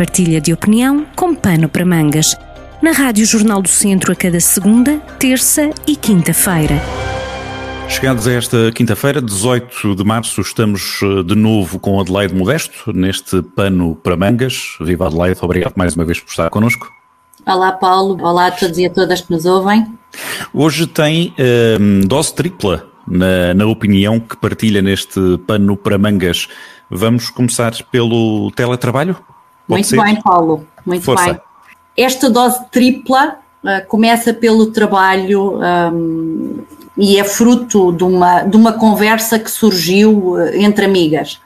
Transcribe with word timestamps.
partilha 0.00 0.40
de 0.40 0.50
opinião 0.50 1.04
com 1.14 1.34
pano 1.34 1.68
para 1.68 1.84
mangas. 1.84 2.34
Na 2.80 2.90
Rádio 2.90 3.26
Jornal 3.26 3.60
do 3.60 3.68
Centro 3.68 4.10
a 4.10 4.14
cada 4.16 4.40
segunda, 4.40 4.96
terça 5.18 5.68
e 5.86 5.94
quinta-feira. 5.94 6.80
Chegados 7.86 8.26
a 8.26 8.32
esta 8.32 8.72
quinta-feira, 8.72 9.20
18 9.20 9.94
de 9.94 10.02
março, 10.02 10.40
estamos 10.40 11.00
eh, 11.02 11.22
de 11.22 11.34
novo 11.34 11.78
com 11.78 12.00
Adelaide 12.00 12.34
Modesto, 12.34 12.94
neste 12.94 13.42
pano 13.42 13.94
para 13.94 14.16
mangas. 14.16 14.78
Viva 14.80 15.06
Adelaide, 15.06 15.38
obrigado 15.42 15.74
mais 15.76 15.94
uma 15.94 16.06
vez 16.06 16.18
por 16.18 16.30
estar 16.30 16.48
connosco. 16.48 16.90
Olá 17.44 17.70
Paulo, 17.72 18.16
olá 18.22 18.46
a 18.46 18.50
todos 18.52 18.78
e 18.78 18.86
a 18.86 18.90
todas 18.90 19.20
que 19.20 19.30
nos 19.30 19.44
ouvem. 19.44 19.86
Hoje 20.54 20.86
tem 20.86 21.34
um, 21.78 22.00
dose 22.06 22.34
tripla 22.34 22.86
na, 23.06 23.52
na 23.52 23.66
opinião 23.66 24.18
que 24.18 24.34
partilha 24.38 24.80
neste 24.80 25.20
pano 25.46 25.76
para 25.76 25.98
mangas. 25.98 26.48
Vamos 26.88 27.28
começar 27.28 27.74
pelo 27.92 28.50
teletrabalho? 28.52 29.14
Muito 29.70 29.88
ser? 29.88 30.02
bem, 30.02 30.20
Paulo, 30.20 30.66
muito 30.84 31.04
Força. 31.04 31.24
bem. 31.24 31.40
Esta 31.96 32.30
dose 32.30 32.64
tripla 32.70 33.38
uh, 33.62 33.86
começa 33.88 34.32
pelo 34.32 34.66
trabalho 34.66 35.58
um, 35.92 36.62
e 36.96 37.18
é 37.18 37.24
fruto 37.24 37.92
de 37.92 38.04
uma, 38.04 38.42
de 38.42 38.56
uma 38.56 38.72
conversa 38.72 39.38
que 39.38 39.50
surgiu 39.50 40.32
uh, 40.32 40.54
entre 40.54 40.84
amigas. 40.84 41.40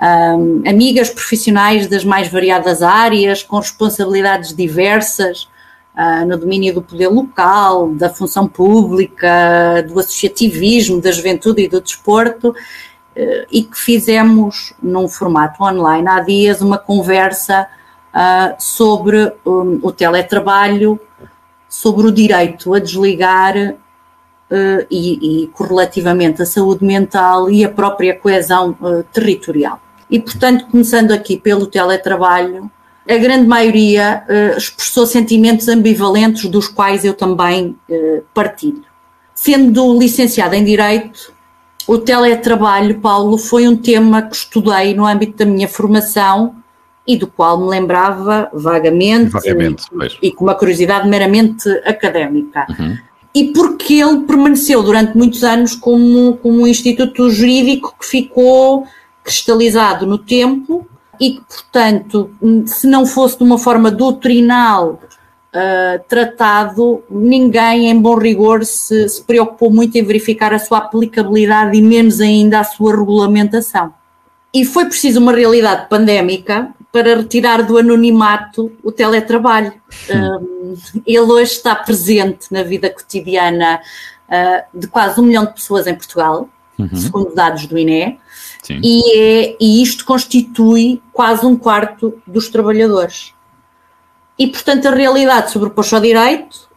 Um, 0.00 0.62
amigas 0.68 1.10
profissionais 1.10 1.88
das 1.88 2.04
mais 2.04 2.28
variadas 2.28 2.82
áreas, 2.82 3.42
com 3.42 3.58
responsabilidades 3.58 4.54
diversas, 4.54 5.48
uh, 5.96 6.24
no 6.26 6.38
domínio 6.38 6.74
do 6.74 6.82
poder 6.82 7.08
local, 7.08 7.92
da 7.94 8.08
função 8.08 8.46
pública, 8.46 9.84
do 9.88 9.98
associativismo, 9.98 11.00
da 11.00 11.10
juventude 11.10 11.62
e 11.62 11.68
do 11.68 11.80
desporto, 11.80 12.54
e 13.50 13.62
que 13.62 13.76
fizemos 13.76 14.72
num 14.82 15.08
formato 15.08 15.62
online 15.62 16.06
há 16.08 16.20
dias 16.20 16.60
uma 16.60 16.78
conversa 16.78 17.66
uh, 18.14 18.54
sobre 18.58 19.32
um, 19.44 19.80
o 19.82 19.90
teletrabalho, 19.90 21.00
sobre 21.68 22.06
o 22.06 22.12
direito 22.12 22.72
a 22.74 22.78
desligar 22.78 23.54
e, 24.90 25.42
e 25.42 25.46
correlativamente 25.48 26.40
a 26.40 26.46
saúde 26.46 26.82
mental 26.82 27.50
e 27.50 27.62
a 27.64 27.68
própria 27.68 28.18
coesão 28.18 28.74
territorial. 29.12 29.78
E, 30.10 30.18
portanto, 30.18 30.66
começando 30.70 31.12
aqui 31.12 31.36
pelo 31.36 31.66
teletrabalho, 31.66 32.70
a 33.08 33.16
grande 33.16 33.46
maioria 33.46 34.22
uh, 34.28 34.58
expressou 34.58 35.06
sentimentos 35.06 35.66
ambivalentes, 35.66 36.44
dos 36.50 36.68
quais 36.68 37.04
eu 37.04 37.14
também 37.14 37.74
uh, 37.88 38.22
partilho. 38.34 38.84
Sendo 39.34 39.98
licenciada 39.98 40.56
em 40.56 40.62
Direito, 40.62 41.32
o 41.88 41.96
teletrabalho, 41.96 43.00
Paulo, 43.00 43.38
foi 43.38 43.66
um 43.66 43.74
tema 43.74 44.20
que 44.20 44.36
estudei 44.36 44.94
no 44.94 45.06
âmbito 45.06 45.38
da 45.38 45.46
minha 45.46 45.66
formação 45.66 46.54
e 47.06 47.16
do 47.16 47.26
qual 47.26 47.58
me 47.58 47.66
lembrava 47.66 48.50
vagamente, 48.52 49.30
vagamente 49.30 49.84
e, 50.20 50.28
e, 50.28 50.32
com 50.32 50.44
uma 50.44 50.54
curiosidade 50.54 51.08
meramente 51.08 51.66
académica. 51.86 52.66
Uhum. 52.68 52.98
E 53.34 53.44
porque 53.54 53.94
ele 53.94 54.20
permaneceu 54.20 54.82
durante 54.82 55.16
muitos 55.16 55.42
anos 55.42 55.74
como, 55.74 56.36
como 56.36 56.60
um 56.60 56.66
instituto 56.66 57.30
jurídico 57.30 57.94
que 57.98 58.04
ficou 58.04 58.86
cristalizado 59.24 60.06
no 60.06 60.18
tempo 60.18 60.86
e 61.18 61.32
que, 61.32 61.40
portanto, 61.40 62.30
se 62.66 62.86
não 62.86 63.06
fosse 63.06 63.38
de 63.38 63.44
uma 63.44 63.56
forma 63.56 63.90
doutrinal 63.90 65.00
uh, 65.54 66.02
tratado, 66.08 67.02
ninguém, 67.10 67.88
em 67.88 68.00
bom 68.00 68.16
rigor, 68.16 68.64
se, 68.64 69.08
se 69.08 69.22
preocupou 69.22 69.70
muito 69.70 69.96
em 69.96 70.04
verificar 70.04 70.52
a 70.52 70.58
sua 70.58 70.78
aplicabilidade 70.78 71.76
e 71.76 71.82
menos 71.82 72.20
ainda 72.20 72.60
a 72.60 72.64
sua 72.64 72.96
regulamentação. 72.96 73.92
E 74.52 74.64
foi 74.64 74.86
preciso 74.86 75.20
uma 75.20 75.32
realidade 75.32 75.88
pandémica 75.88 76.70
para 76.90 77.16
retirar 77.16 77.62
do 77.62 77.76
anonimato 77.76 78.72
o 78.82 78.90
teletrabalho. 78.90 79.74
Um, 80.10 80.74
ele 81.06 81.18
hoje 81.18 81.52
está 81.52 81.74
presente 81.74 82.46
na 82.50 82.62
vida 82.62 82.88
cotidiana 82.88 83.80
uh, 84.28 84.78
de 84.78 84.86
quase 84.86 85.20
um 85.20 85.24
milhão 85.24 85.44
de 85.44 85.52
pessoas 85.52 85.86
em 85.86 85.94
Portugal, 85.94 86.48
uhum. 86.78 86.96
segundo 86.96 87.34
dados 87.34 87.66
do 87.66 87.76
INE. 87.76 88.18
E, 88.82 89.18
é, 89.18 89.56
e 89.60 89.82
isto 89.82 90.04
constitui 90.04 91.00
quase 91.12 91.44
um 91.46 91.56
quarto 91.56 92.20
dos 92.26 92.48
trabalhadores. 92.48 93.32
E, 94.38 94.46
portanto, 94.46 94.86
a 94.86 94.90
realidade 94.92 95.50
sobrepôs 95.50 95.92
ao 95.92 96.00
direito, 96.00 96.68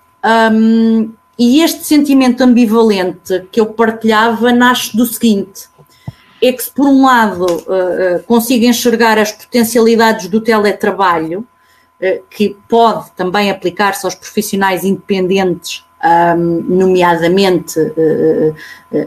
um, 0.51 1.11
e 1.37 1.61
este 1.61 1.83
sentimento 1.83 2.41
ambivalente 2.41 3.47
que 3.51 3.59
eu 3.59 3.67
partilhava 3.67 4.51
nasce 4.51 4.95
do 4.95 5.05
seguinte: 5.05 5.69
é 6.41 6.51
que, 6.51 6.63
se 6.63 6.71
por 6.71 6.87
um 6.87 7.05
lado 7.05 7.45
uh, 7.45 8.17
uh, 8.17 8.23
consigo 8.25 8.65
enxergar 8.65 9.17
as 9.19 9.31
potencialidades 9.31 10.27
do 10.27 10.41
teletrabalho, 10.41 11.39
uh, 11.39 12.23
que 12.29 12.57
pode 12.67 13.11
também 13.11 13.51
aplicar-se 13.51 14.05
aos 14.05 14.15
profissionais 14.15 14.83
independentes 14.83 15.85
um, 16.03 16.63
nomeadamente 16.77 17.79
uh, 17.79 18.55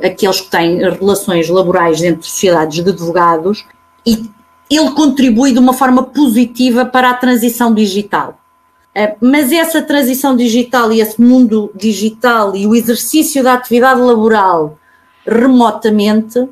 aqueles 0.04 0.41
que 0.41 0.50
têm 0.50 0.78
relações 0.78 1.48
laborais 1.48 2.03
entre 2.03 2.25
sociedades 2.25 2.82
de 2.82 2.91
advogados, 2.91 3.66
e 4.06 4.31
ele 4.71 4.91
contribui 4.92 5.53
de 5.53 5.59
uma 5.59 5.72
forma 5.72 6.04
positiva 6.04 6.84
para 6.84 7.10
a 7.10 7.15
transição 7.15 7.75
digital. 7.75 8.38
Uh, 8.97 9.16
mas 9.21 9.50
essa 9.50 9.82
transição 9.82 10.37
digital 10.37 10.93
e 10.93 11.00
esse 11.00 11.21
mundo 11.21 11.71
digital 11.75 12.55
e 12.55 12.66
o 12.66 12.75
exercício 12.75 13.43
da 13.43 13.55
atividade 13.55 14.00
laboral 14.00 14.78
remotamente 15.27 16.49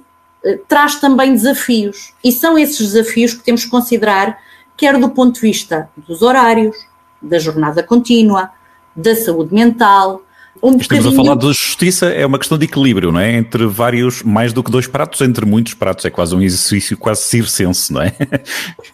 traz 0.66 0.96
também 0.96 1.32
desafios. 1.32 2.12
E 2.22 2.32
são 2.32 2.58
esses 2.58 2.78
desafios 2.78 3.34
que 3.34 3.44
temos 3.44 3.64
que 3.64 3.70
considerar, 3.70 4.38
quer 4.76 4.98
do 4.98 5.08
ponto 5.08 5.34
de 5.34 5.40
vista 5.40 5.88
dos 5.96 6.22
horários, 6.22 6.76
da 7.20 7.38
jornada 7.38 7.82
contínua, 7.82 8.50
da 8.96 9.14
saúde 9.14 9.54
mental, 9.54 10.22
um 10.62 10.76
Estamos 10.76 11.06
a 11.06 11.12
falar 11.12 11.34
de 11.34 11.46
justiça, 11.46 12.06
é 12.06 12.24
uma 12.24 12.38
questão 12.38 12.56
de 12.56 12.66
equilíbrio, 12.66 13.10
não 13.10 13.18
é? 13.18 13.36
Entre 13.36 13.66
vários, 13.66 14.22
mais 14.22 14.52
do 14.52 14.62
que 14.62 14.70
dois 14.70 14.86
pratos, 14.86 15.20
entre 15.20 15.44
muitos 15.44 15.74
pratos. 15.74 16.04
É 16.04 16.10
quase 16.10 16.36
um 16.36 16.42
exercício 16.42 16.96
quase 16.96 17.22
circense, 17.22 17.92
não 17.92 18.02
é? 18.02 18.10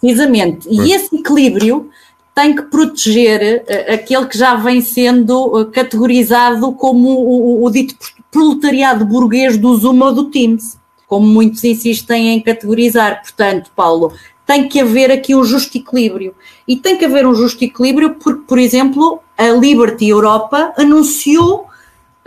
Precisamente. 0.01 0.67
E 0.71 0.93
esse 0.93 1.15
equilíbrio 1.15 1.91
tem 2.39 2.55
que 2.55 2.63
proteger 2.63 3.65
uh, 3.65 3.95
aquele 3.95 4.27
que 4.27 4.39
já 4.39 4.55
vem 4.55 4.81
sendo 4.81 5.47
uh, 5.47 5.67
categorizado 5.67 6.71
como 6.71 7.09
o, 7.09 7.63
o, 7.63 7.65
o, 7.65 7.71
dito 7.71 7.97
proletariado 8.31 9.05
burguês 9.05 9.59
do 9.59 9.77
Zoom 9.77 10.01
ou 10.01 10.15
do 10.15 10.31
Teams, 10.31 10.79
como 11.09 11.27
muitos 11.27 11.65
insistem 11.65 12.29
em 12.29 12.41
categorizar. 12.41 13.23
Portanto, 13.23 13.73
Paulo, 13.75 14.13
tem 14.47 14.69
que 14.69 14.79
haver 14.79 15.11
aqui 15.11 15.35
um 15.35 15.43
justo 15.43 15.79
equilíbrio. 15.79 16.33
E 16.69 16.77
tem 16.77 16.97
que 16.97 17.05
haver 17.05 17.27
um 17.27 17.35
justo 17.35 17.65
equilíbrio 17.65 18.15
porque, 18.15 18.45
por 18.47 18.59
exemplo, 18.61 19.21
a 19.37 19.49
Liberty 19.49 20.09
Europa 20.09 20.73
anunciou 20.79 21.67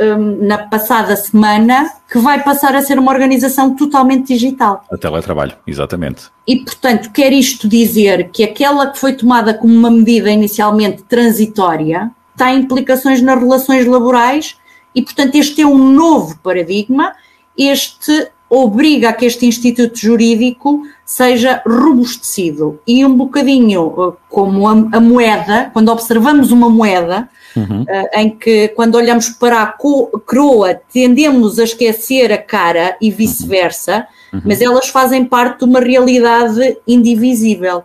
um, 0.01 0.47
na 0.47 0.57
passada 0.57 1.15
semana 1.15 1.91
que 2.11 2.17
vai 2.17 2.43
passar 2.43 2.75
a 2.75 2.81
ser 2.81 2.97
uma 2.97 3.11
organização 3.11 3.75
totalmente 3.75 4.33
digital. 4.33 4.83
A 4.91 4.97
teletrabalho, 4.97 5.53
exatamente. 5.67 6.23
E, 6.47 6.57
portanto, 6.57 7.11
quer 7.11 7.31
isto 7.31 7.67
dizer 7.67 8.29
que 8.31 8.43
aquela 8.43 8.87
que 8.87 8.97
foi 8.97 9.13
tomada 9.13 9.53
como 9.53 9.73
uma 9.73 9.91
medida 9.91 10.31
inicialmente 10.31 11.03
transitória 11.03 12.11
tem 12.35 12.59
implicações 12.59 13.21
nas 13.21 13.39
relações 13.39 13.85
laborais 13.85 14.57
e, 14.95 15.01
portanto, 15.01 15.35
este 15.35 15.61
é 15.61 15.67
um 15.67 15.77
novo 15.77 16.37
paradigma. 16.39 17.13
Este 17.57 18.29
obriga 18.49 19.09
a 19.09 19.13
que 19.13 19.25
este 19.25 19.45
instituto 19.45 19.97
jurídico 19.97 20.83
seja 21.05 21.61
robustecido 21.65 22.81
e 22.85 23.05
um 23.05 23.15
bocadinho 23.15 23.93
eh, 23.97 24.17
como 24.27 24.67
a, 24.67 24.71
a 24.71 24.99
moeda, 24.99 25.69
quando 25.71 25.87
observamos 25.89 26.51
uma 26.51 26.69
moeda, 26.69 27.29
uhum. 27.55 27.83
uh, 27.83 28.09
em 28.13 28.29
que 28.29 28.69
quando 28.69 28.95
olhamos 28.95 29.29
para 29.29 29.61
a 29.61 29.67
coroa 29.67 30.75
tendemos 30.91 31.59
a 31.59 31.63
esquecer 31.63 32.31
a 32.31 32.37
cara 32.37 32.97
e 33.01 33.11
vice-versa, 33.11 34.07
uhum. 34.33 34.41
mas 34.45 34.61
elas 34.61 34.87
fazem 34.89 35.25
parte 35.25 35.59
de 35.59 35.65
uma 35.65 35.79
realidade 35.79 36.77
indivisível. 36.87 37.83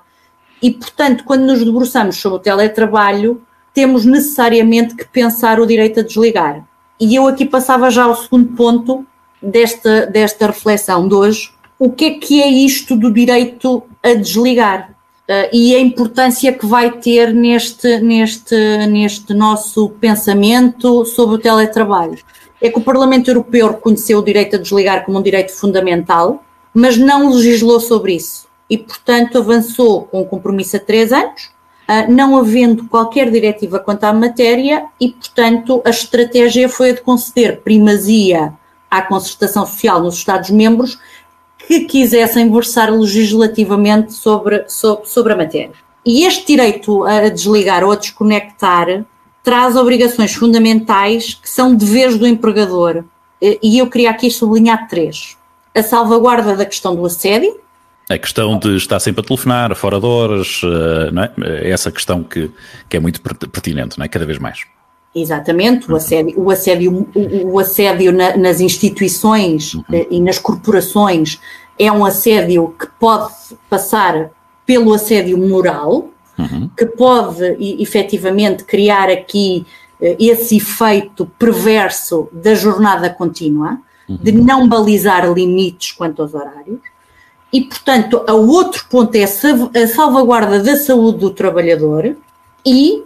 E, 0.63 0.71
portanto, 0.71 1.25
quando 1.25 1.45
nos 1.45 1.65
debruçamos 1.65 2.17
sobre 2.17 2.39
o 2.39 2.43
teletrabalho, 2.43 3.43
temos 3.75 4.05
necessariamente 4.05 4.95
que 4.95 5.07
pensar 5.07 5.61
o 5.61 5.67
direito 5.67 6.01
a 6.01 6.03
desligar. 6.03 6.65
E 6.99 7.15
eu 7.15 7.29
aqui 7.29 7.45
passava 7.45 7.91
já 7.91 8.05
ao 8.05 8.17
segundo 8.17 8.55
ponto, 8.55 9.07
desta, 9.43 10.07
desta 10.07 10.47
reflexão 10.47 11.07
de 11.07 11.15
hoje, 11.15 11.51
o 11.79 11.91
que 11.91 12.05
é 12.07 12.11
que 12.19 12.43
é 12.43 12.49
isto 12.49 12.97
do 12.97 13.13
direito 13.13 13.83
a 14.03 14.15
desligar? 14.15 14.96
Uh, 15.29 15.51
e 15.53 15.75
a 15.75 15.81
importância 15.81 16.53
que 16.53 16.65
vai 16.65 16.89
ter 17.01 17.35
neste, 17.35 17.99
neste, 17.99 18.55
neste 18.87 19.35
nosso 19.35 19.89
pensamento 20.01 21.05
sobre 21.05 21.35
o 21.35 21.39
teletrabalho. 21.39 22.17
É 22.63 22.71
que 22.71 22.79
o 22.79 22.83
Parlamento 22.83 23.29
Europeu 23.29 23.73
reconheceu 23.73 24.21
o 24.21 24.25
direito 24.25 24.55
a 24.55 24.59
desligar 24.59 25.05
como 25.05 25.19
um 25.19 25.23
direito 25.23 25.53
fundamental, 25.53 26.45
mas 26.73 26.97
não 26.97 27.33
legislou 27.33 27.81
sobre 27.81 28.15
isso. 28.15 28.47
E, 28.71 28.79
portanto, 28.79 29.39
avançou 29.39 30.03
com 30.05 30.21
o 30.21 30.27
compromisso 30.27 30.77
a 30.77 30.81
três 30.81 31.13
anos, 31.13 31.51
uh, 31.89 32.09
não 32.09 32.37
havendo 32.37 32.87
qualquer 32.87 33.29
diretiva 33.29 33.81
quanto 33.81 34.05
à 34.05 34.13
matéria, 34.13 34.85
e, 35.01 35.09
portanto, 35.09 35.83
a 35.85 35.91
estratégia 35.91 36.69
foi 36.69 36.91
a 36.91 36.95
de 36.95 37.01
conceder 37.01 37.63
primazia 37.63 38.55
à 38.89 39.03
concertação 39.03 39.67
social 39.67 40.01
nos 40.01 40.15
Estados-membros 40.15 40.97
que 41.67 41.81
quisessem 41.81 42.51
versar 42.51 42.91
legislativamente 42.91 44.13
sobre, 44.13 44.65
sobre, 44.69 45.09
sobre 45.09 45.33
a 45.33 45.37
matéria. 45.37 45.73
E 46.05 46.25
este 46.25 46.47
direito 46.47 47.05
a 47.05 47.29
desligar 47.29 47.83
ou 47.83 47.93
a 47.93 47.97
desconectar 47.97 49.05
traz 49.43 49.77
obrigações 49.77 50.35
fundamentais 50.35 51.35
que 51.35 51.49
são 51.49 51.75
deveres 51.75 52.17
do 52.19 52.27
empregador. 52.27 53.05
E 53.41 53.79
eu 53.79 53.89
queria 53.89 54.11
aqui 54.11 54.31
sublinhar 54.31 54.89
três. 54.89 55.37
A 55.75 55.83
salvaguarda 55.83 56.57
da 56.57 56.65
questão 56.65 56.95
do 56.95 57.05
assédio, 57.05 57.61
a 58.09 58.17
questão 58.17 58.57
de 58.57 58.77
estar 58.77 59.01
sempre 59.01 59.21
a 59.21 59.25
telefonar, 59.25 59.75
fora 59.75 59.99
de 59.99 60.07
horas, 60.07 60.61
eh, 60.63 61.11
não 61.11 61.25
é? 61.25 61.33
essa 61.69 61.91
questão 61.91 62.23
que, 62.23 62.49
que 62.89 62.97
é 62.97 63.01
muito 63.01 63.21
pertinente, 63.21 63.99
não 63.99 64.05
é? 64.05 64.09
cada 64.09 64.25
vez 64.25 64.39
mais. 64.39 64.61
Exatamente, 65.19 65.91
o 65.91 65.97
assédio, 65.97 66.39
o 66.39 66.51
assédio, 66.51 67.09
o 67.45 67.59
assédio 67.59 68.13
na, 68.13 68.37
nas 68.37 68.61
instituições 68.61 69.75
uhum. 69.75 69.85
Eh, 69.91 70.07
e 70.11 70.21
nas 70.21 70.39
corporações 70.39 71.41
é 71.79 71.91
um 71.91 72.05
assédio 72.05 72.75
que 72.79 72.87
pode 73.01 73.33
passar 73.71 74.31
pelo 74.67 74.93
assédio 74.93 75.39
moral, 75.39 76.11
uhum. 76.39 76.69
que 76.77 76.85
pode 76.85 77.57
efetivamente 77.81 78.65
criar 78.65 79.09
aqui 79.09 79.65
eh, 80.03 80.17
esse 80.21 80.59
efeito 80.59 81.25
perverso 81.39 82.29
da 82.31 82.55
jornada 82.55 83.09
contínua, 83.09 83.79
uhum. 84.07 84.19
de 84.23 84.33
não 84.33 84.69
balizar 84.69 85.33
limites 85.33 85.93
quanto 85.93 86.21
aos 86.21 86.35
horários 86.35 86.81
e, 87.57 87.63
portanto, 87.63 88.23
o 88.29 88.49
outro 88.49 88.85
ponto 88.91 89.15
é 89.15 89.23
a 89.25 89.87
salvaguarda 89.87 90.63
da 90.63 90.77
saúde 90.77 91.19
do 91.21 91.31
trabalhador 91.31 92.17
e, 92.67 93.03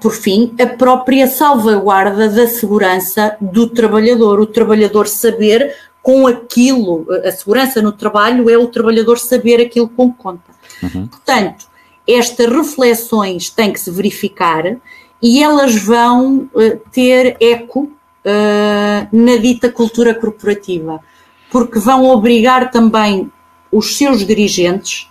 por 0.00 0.12
fim, 0.12 0.54
a 0.60 0.66
própria 0.66 1.26
salvaguarda 1.26 2.28
da 2.28 2.46
segurança 2.46 3.36
do 3.40 3.68
trabalhador. 3.68 4.40
O 4.40 4.46
trabalhador 4.46 5.06
saber 5.06 5.74
com 6.02 6.26
aquilo, 6.26 7.06
a 7.24 7.30
segurança 7.30 7.80
no 7.82 7.92
trabalho 7.92 8.48
é 8.48 8.56
o 8.56 8.66
trabalhador 8.66 9.18
saber 9.18 9.60
aquilo 9.60 9.88
com 9.88 10.12
que 10.12 10.18
conta. 10.18 10.50
Uhum. 10.82 11.06
Portanto, 11.06 11.66
estas 12.06 12.46
reflexões 12.46 13.50
têm 13.50 13.72
que 13.72 13.80
se 13.80 13.90
verificar 13.90 14.76
e 15.22 15.42
elas 15.42 15.76
vão 15.76 16.48
uh, 16.54 16.80
ter 16.90 17.36
eco 17.40 17.80
uh, 17.82 19.08
na 19.12 19.36
dita 19.36 19.70
cultura 19.70 20.14
corporativa, 20.14 21.00
porque 21.50 21.78
vão 21.78 22.06
obrigar 22.06 22.70
também 22.70 23.30
os 23.70 23.96
seus 23.96 24.26
dirigentes 24.26 25.08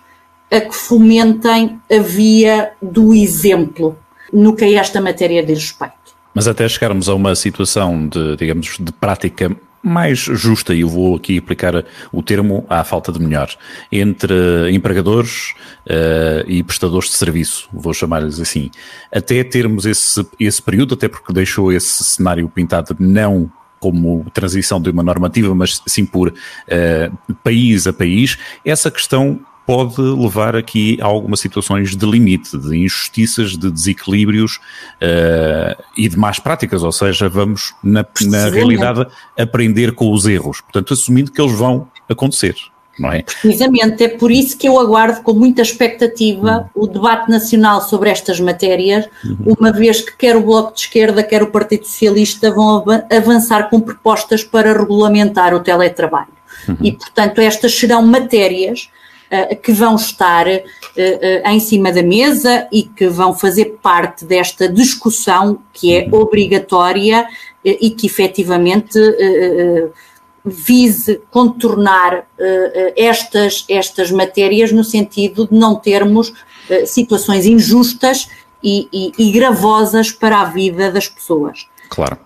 a 0.52 0.60
que 0.60 0.76
fomentem 0.76 1.80
a 1.92 2.00
via 2.00 2.74
do 2.82 3.14
exemplo 3.14 3.96
no 4.32 4.56
que 4.56 4.66
a 4.66 4.80
esta 4.80 5.02
matéria 5.02 5.44
diz 5.44 5.60
respeito. 5.60 5.94
Mas 6.34 6.48
até 6.48 6.68
chegarmos 6.68 7.10
a 7.10 7.16
uma 7.16 7.36
situação 7.36 8.08
de, 8.08 8.36
digamos, 8.36 8.78
de 8.80 8.92
prática 8.94 9.56
mais 9.82 10.20
justa, 10.20 10.74
e 10.74 10.82
eu 10.82 10.90
vou 10.90 11.16
aqui 11.16 11.38
aplicar 11.38 11.86
o 12.12 12.22
termo 12.22 12.66
à 12.70 12.84
falta 12.84 13.12
de 13.12 13.20
melhor, 13.20 13.50
entre 13.92 14.70
empregadores 14.72 15.54
uh, 15.88 16.44
e 16.48 16.62
prestadores 16.64 17.10
de 17.10 17.16
serviço, 17.16 17.70
vou 17.72 17.94
chamar-lhes 17.94 18.40
assim, 18.40 18.70
até 19.12 19.44
termos 19.44 19.86
esse, 19.86 20.26
esse 20.40 20.62
período, 20.62 20.96
até 20.96 21.08
porque 21.08 21.32
deixou 21.32 21.72
esse 21.72 22.04
cenário 22.04 22.50
pintado 22.50 22.96
não 23.00 23.50
como 23.80 24.26
transição 24.34 24.82
de 24.82 24.90
uma 24.90 25.02
normativa, 25.02 25.56
mas 25.56 25.82
sim 25.88 26.06
por 26.06 26.28
uh, 26.28 27.36
país 27.42 27.88
a 27.88 27.94
país, 27.94 28.38
essa 28.66 28.92
questão 28.92 29.40
pode 29.70 30.02
levar 30.02 30.56
aqui 30.56 30.98
a 31.00 31.06
algumas 31.06 31.40
situações 31.40 31.96
de 31.96 32.04
limite, 32.04 32.58
de 32.58 32.76
injustiças, 32.76 33.56
de 33.56 33.70
desequilíbrios 33.70 34.56
uh, 34.56 35.80
e 35.96 36.10
de 36.10 36.18
más 36.18 36.40
práticas, 36.40 36.82
ou 36.82 36.92
seja, 36.92 37.30
vamos 37.30 37.76
na, 37.84 38.04
na 38.24 38.50
realidade 38.50 39.06
aprender 39.38 39.94
com 39.94 40.12
os 40.12 40.26
erros, 40.26 40.60
portanto 40.60 40.92
assumindo 40.96 41.32
que 41.32 41.40
eles 41.40 41.54
vão 41.54 41.88
acontecer 42.10 42.56
não 42.98 43.14
é? 43.14 43.22
Precisamente, 43.22 44.04
é 44.04 44.10
por 44.10 44.30
isso 44.30 44.58
que 44.58 44.68
eu 44.68 44.78
aguardo 44.78 45.22
com 45.22 45.34
muita 45.34 45.62
expectativa 45.62 46.70
uhum. 46.76 46.84
o 46.84 46.88
debate 46.88 47.30
nacional 47.30 47.80
sobre 47.80 48.10
estas 48.10 48.42
matérias, 48.42 49.08
uhum. 49.24 49.56
uma 49.58 49.72
vez 49.72 50.02
que 50.02 50.18
quer 50.18 50.36
o 50.36 50.42
Bloco 50.42 50.74
de 50.74 50.82
Esquerda, 50.82 51.24
quer 51.24 51.42
o 51.42 51.48
Partido 51.48 51.86
Socialista 51.86 52.52
vão 52.52 52.84
avançar 53.10 53.70
com 53.70 53.80
propostas 53.80 54.44
para 54.44 54.78
regulamentar 54.78 55.54
o 55.54 55.62
teletrabalho. 55.62 56.28
Uhum. 56.68 56.76
E, 56.82 56.92
portanto, 56.92 57.40
estas 57.40 57.74
serão 57.74 58.02
matérias 58.02 58.90
que 59.62 59.72
vão 59.72 59.96
estar 59.96 60.48
uh, 60.48 60.50
uh, 60.50 61.50
em 61.50 61.60
cima 61.60 61.92
da 61.92 62.02
mesa 62.02 62.68
e 62.72 62.84
que 62.84 63.08
vão 63.08 63.34
fazer 63.34 63.78
parte 63.82 64.26
desta 64.26 64.68
discussão 64.68 65.60
que 65.72 65.94
é 65.94 66.06
uhum. 66.06 66.22
obrigatória 66.22 67.28
e 67.64 67.90
que 67.90 68.08
efetivamente 68.08 68.98
vise 70.46 71.22
contornar 71.30 72.26
estas, 72.96 73.66
estas 73.68 74.10
matérias 74.12 74.72
no 74.72 74.82
sentido 74.82 75.46
de 75.46 75.54
não 75.60 75.76
termos 75.76 76.32
situações 76.86 77.46
injustas 77.46 78.30
e, 78.64 78.88
e, 78.94 79.12
e, 79.18 79.32
gravosas 79.32 80.10
para 80.12 80.40
a 80.40 80.46
vida 80.46 80.90
das 80.90 81.10
pessoas. 81.10 81.66
Claro. 81.90 82.18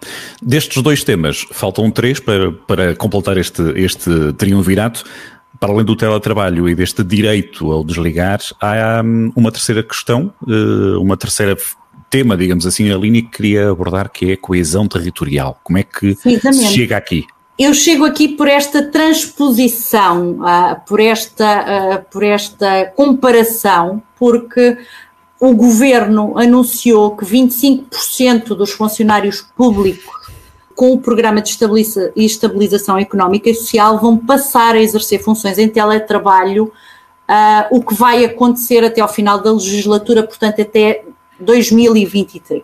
Destes 0.41 0.83
dois 0.83 1.03
temas, 1.03 1.45
faltam 1.51 1.89
três 1.89 2.19
para, 2.19 2.51
para 2.51 2.95
completar 2.95 3.38
este, 3.38 3.61
este 3.75 4.33
triunvirato. 4.38 5.03
Para 5.63 5.71
além 5.71 5.86
do 5.86 5.95
teletrabalho 5.95 6.68
e 6.68 6.75
deste 6.75 7.06
direito 7.06 7.71
ao 7.71 7.86
desligar, 7.86 8.42
há 8.60 9.01
hum, 9.01 9.31
uma 9.33 9.50
terceira 9.50 9.81
questão, 9.81 10.33
uma 11.00 11.15
terceira 11.15 11.56
tema, 12.10 12.36
digamos 12.36 12.68
assim, 12.68 12.92
a 12.92 12.98
linha 12.98 13.21
que 13.21 13.30
queria 13.30 13.69
abordar, 13.69 14.12
que 14.12 14.31
é 14.31 14.33
a 14.33 14.38
coesão 14.38 14.89
territorial. 14.89 15.57
Como 15.63 15.77
é 15.77 15.83
que 15.83 16.15
se 16.15 16.65
chega 16.74 16.98
aqui? 16.98 17.25
eu 17.57 17.74
chego 17.74 18.04
aqui 18.04 18.27
por 18.27 18.50
esta 18.50 18.83
transposição, 18.83 20.39
uh, 20.42 20.81
por, 20.86 21.00
esta, 21.00 21.62
uh, 21.62 22.12
por 22.12 22.24
esta 22.24 22.92
comparação, 22.95 24.04
porque 24.19 24.77
o 25.39 25.56
governo 25.56 26.38
anunciou 26.38 27.15
que 27.15 27.24
25% 27.24 28.48
dos 28.50 28.71
funcionários 28.71 29.42
públicos 29.56 30.32
com 30.75 30.93
o 30.93 30.99
programa 30.99 31.41
de 31.41 31.57
estabilização 32.15 32.97
económica 32.97 33.49
e 33.49 33.55
social 33.55 33.99
vão 33.99 34.17
passar 34.17 34.75
a 34.75 34.81
exercer 34.81 35.21
funções 35.21 35.57
em 35.57 35.67
teletrabalho, 35.67 36.71
uh, 37.29 37.75
o 37.75 37.83
que 37.83 37.93
vai 37.93 38.25
acontecer 38.25 38.83
até 38.83 39.01
ao 39.01 39.07
final 39.07 39.39
da 39.39 39.51
legislatura, 39.51 40.23
portanto 40.23 40.61
até 40.61 41.03
2023. 41.39 42.63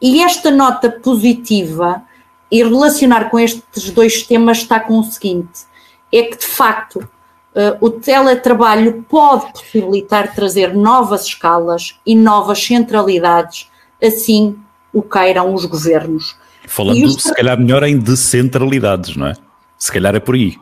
E 0.00 0.22
esta 0.22 0.50
nota 0.50 0.90
positiva 0.90 2.02
e 2.50 2.62
relacionar 2.62 3.30
com 3.30 3.38
estes 3.38 3.90
dois 3.90 4.22
temas 4.22 4.58
está 4.58 4.78
com 4.78 4.98
o 4.98 5.04
seguinte: 5.04 5.64
é 6.12 6.22
que 6.22 6.38
de 6.38 6.46
facto 6.46 6.96
uh, 6.96 7.76
o 7.80 7.90
teletrabalho 7.90 9.04
pode 9.08 9.52
possibilitar 9.52 10.34
trazer 10.34 10.74
novas 10.74 11.24
escalas 11.24 11.98
e 12.04 12.14
novas 12.14 12.62
centralidades, 12.62 13.70
assim 14.02 14.58
o 14.92 15.02
queiram 15.02 15.54
os 15.54 15.64
governos. 15.64 16.36
Falando, 16.66 17.04
os... 17.04 17.22
se 17.22 17.34
calhar, 17.34 17.58
melhor 17.58 17.82
em 17.84 17.98
descentralidades, 17.98 19.16
não 19.16 19.28
é? 19.28 19.34
Se 19.78 19.92
calhar 19.92 20.14
é 20.14 20.20
por 20.20 20.34
aí. 20.34 20.56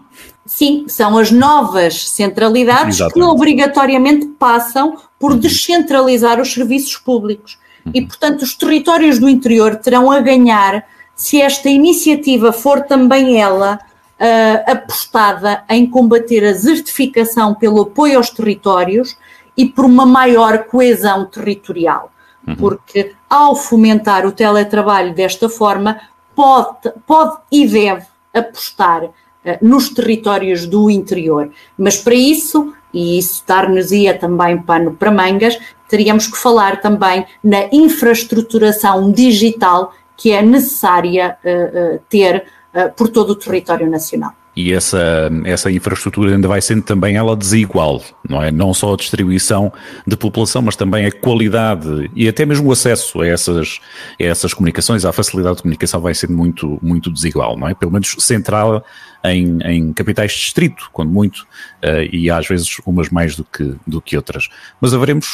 Sim, 0.46 0.84
são 0.88 1.16
as 1.16 1.30
novas 1.30 2.08
centralidades 2.10 2.96
Exatamente. 2.96 3.14
que 3.14 3.22
obrigatoriamente 3.22 4.26
passam 4.38 4.96
por 5.18 5.32
uhum. 5.32 5.38
descentralizar 5.38 6.40
os 6.40 6.52
serviços 6.52 6.96
públicos. 6.96 7.58
Uhum. 7.84 7.92
E, 7.94 8.02
portanto, 8.02 8.42
os 8.42 8.54
territórios 8.54 9.18
do 9.18 9.28
interior 9.28 9.76
terão 9.76 10.10
a 10.10 10.20
ganhar 10.20 10.84
se 11.14 11.40
esta 11.40 11.68
iniciativa 11.68 12.52
for 12.52 12.82
também 12.82 13.40
ela 13.40 13.78
uh, 14.20 14.70
apostada 14.70 15.64
em 15.70 15.86
combater 15.86 16.44
a 16.44 16.52
desertificação 16.52 17.54
pelo 17.54 17.82
apoio 17.82 18.16
aos 18.18 18.30
territórios 18.30 19.16
e 19.56 19.66
por 19.66 19.84
uma 19.84 20.04
maior 20.04 20.64
coesão 20.64 21.24
territorial. 21.24 22.12
Uhum. 22.46 22.56
Porque 22.56 23.14
ao 23.34 23.56
fomentar 23.56 24.24
o 24.24 24.30
teletrabalho 24.30 25.12
desta 25.12 25.48
forma, 25.48 26.00
pode, 26.36 26.92
pode 27.04 27.38
e 27.50 27.66
deve 27.66 28.06
apostar 28.32 29.04
uh, 29.04 29.12
nos 29.60 29.88
territórios 29.88 30.66
do 30.66 30.88
interior. 30.88 31.50
Mas 31.76 31.96
para 31.96 32.14
isso, 32.14 32.72
e 32.92 33.18
isso 33.18 33.42
dar-nos-ia 33.44 34.16
também 34.16 34.62
pano 34.62 34.94
para 34.94 35.10
mangas, 35.10 35.58
teríamos 35.88 36.28
que 36.28 36.38
falar 36.38 36.80
também 36.80 37.26
na 37.42 37.68
infraestruturação 37.72 39.10
digital 39.10 39.92
que 40.16 40.30
é 40.30 40.40
necessária 40.40 41.36
uh, 41.44 41.96
uh, 41.96 42.00
ter 42.08 42.46
uh, 42.72 42.92
por 42.94 43.08
todo 43.08 43.30
o 43.30 43.34
território 43.34 43.90
nacional. 43.90 44.32
E 44.56 44.72
essa, 44.72 45.30
essa 45.44 45.70
infraestrutura 45.70 46.32
ainda 46.32 46.46
vai 46.46 46.60
sendo 46.60 46.82
também 46.82 47.16
ela 47.16 47.36
desigual, 47.36 48.02
não 48.28 48.42
é? 48.42 48.52
Não 48.52 48.72
só 48.72 48.94
a 48.94 48.96
distribuição 48.96 49.72
de 50.06 50.16
população, 50.16 50.62
mas 50.62 50.76
também 50.76 51.06
a 51.06 51.12
qualidade 51.12 52.10
e 52.14 52.28
até 52.28 52.46
mesmo 52.46 52.68
o 52.68 52.72
acesso 52.72 53.20
a 53.20 53.26
essas, 53.26 53.80
a 54.20 54.24
essas 54.24 54.54
comunicações, 54.54 55.04
a 55.04 55.12
facilidade 55.12 55.56
de 55.56 55.62
comunicação 55.62 56.00
vai 56.00 56.14
sendo 56.14 56.34
muito, 56.34 56.78
muito 56.80 57.10
desigual, 57.10 57.56
não 57.58 57.68
é? 57.68 57.74
Pelo 57.74 57.90
menos 57.90 58.14
central 58.20 58.84
em, 59.24 59.58
em 59.64 59.92
capitais 59.92 60.32
de 60.32 60.38
distrito, 60.38 60.88
quando 60.92 61.10
muito, 61.10 61.46
uh, 61.82 62.08
e 62.12 62.30
às 62.30 62.46
vezes 62.46 62.76
umas 62.86 63.10
mais 63.10 63.34
do 63.34 63.44
que, 63.44 63.74
do 63.86 64.00
que 64.00 64.16
outras. 64.16 64.48
Mas 64.80 64.94
haveremos 64.94 65.26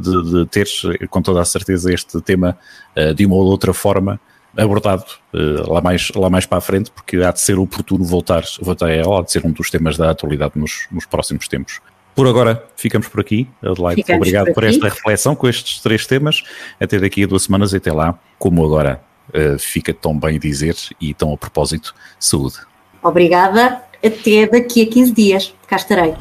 de, 0.00 0.30
de 0.30 0.46
ter, 0.46 0.68
com 1.08 1.20
toda 1.20 1.40
a 1.40 1.44
certeza, 1.44 1.92
este 1.92 2.20
tema 2.20 2.56
uh, 2.96 3.12
de 3.12 3.26
uma 3.26 3.34
ou 3.34 3.44
outra 3.44 3.72
forma 3.72 4.20
abordado 4.56 5.04
uh, 5.34 5.72
lá, 5.72 5.80
mais, 5.80 6.10
lá 6.14 6.30
mais 6.30 6.46
para 6.46 6.58
a 6.58 6.60
frente, 6.60 6.90
porque 6.90 7.18
há 7.18 7.30
de 7.30 7.40
ser 7.40 7.58
oportuno 7.58 8.04
voltar, 8.04 8.42
voltar 8.60 8.86
a 8.86 8.92
ela, 8.92 9.20
há 9.20 9.22
de 9.22 9.30
ser 9.32 9.44
um 9.44 9.50
dos 9.50 9.70
temas 9.70 9.96
da 9.96 10.10
atualidade 10.10 10.52
nos, 10.56 10.86
nos 10.90 11.06
próximos 11.06 11.48
tempos. 11.48 11.80
por 12.14 12.26
agora 12.26 12.64
ficamos 12.76 13.08
por 13.08 13.20
aqui. 13.20 13.48
Adelaide, 13.62 14.02
ficamos 14.02 14.20
obrigado 14.20 14.46
por, 14.46 14.54
por 14.54 14.64
esta 14.64 14.88
reflexão 14.88 15.34
com 15.34 15.48
estes 15.48 15.80
três 15.80 16.06
temas. 16.06 16.42
Até 16.80 16.98
daqui 16.98 17.24
a 17.24 17.26
duas 17.26 17.42
semanas 17.42 17.72
e 17.72 17.76
até 17.76 17.92
lá, 17.92 18.18
como 18.38 18.64
agora 18.64 19.00
uh, 19.30 19.58
fica 19.58 19.92
tão 19.92 20.18
bem 20.18 20.38
dizer 20.38 20.76
e 21.00 21.14
tão 21.14 21.32
a 21.32 21.36
propósito, 21.36 21.94
saúde. 22.18 22.56
Obrigada. 23.02 23.82
Até 24.04 24.46
daqui 24.46 24.82
a 24.82 24.86
15 24.86 25.12
dias. 25.12 25.54
Cá 25.66 25.76
estarei. 25.76 26.14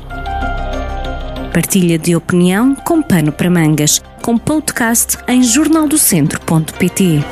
Partilha 1.54 1.98
de 1.98 2.16
opinião 2.16 2.76
com 2.76 3.02
pano 3.02 3.32
para 3.32 3.50
mangas, 3.50 4.00
com 4.22 4.38
podcast 4.38 5.18
em 5.28 5.42
jornaldocentro.pt. 5.42 7.24